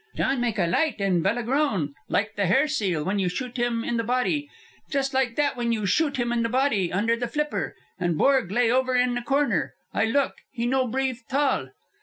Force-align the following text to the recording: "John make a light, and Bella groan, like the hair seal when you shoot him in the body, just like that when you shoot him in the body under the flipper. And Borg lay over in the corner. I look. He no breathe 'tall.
"John 0.17 0.41
make 0.41 0.57
a 0.57 0.65
light, 0.65 0.99
and 0.99 1.21
Bella 1.21 1.43
groan, 1.43 1.93
like 2.09 2.33
the 2.35 2.47
hair 2.47 2.67
seal 2.67 3.03
when 3.03 3.19
you 3.19 3.29
shoot 3.29 3.57
him 3.57 3.83
in 3.83 3.97
the 3.97 4.03
body, 4.03 4.49
just 4.89 5.13
like 5.13 5.35
that 5.35 5.55
when 5.55 5.71
you 5.71 5.85
shoot 5.85 6.17
him 6.17 6.31
in 6.31 6.41
the 6.41 6.49
body 6.49 6.91
under 6.91 7.15
the 7.15 7.27
flipper. 7.27 7.75
And 7.99 8.17
Borg 8.17 8.49
lay 8.49 8.71
over 8.71 8.95
in 8.95 9.13
the 9.13 9.21
corner. 9.21 9.75
I 9.93 10.05
look. 10.05 10.37
He 10.51 10.65
no 10.65 10.87
breathe 10.87 11.19
'tall. 11.29 11.69